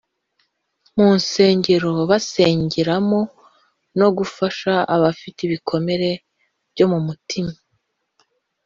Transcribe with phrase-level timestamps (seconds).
[0.95, 3.21] mu nsengero basengeramo
[3.99, 6.09] no gufasha abagifite ibikomere
[6.71, 7.53] byo mu mitima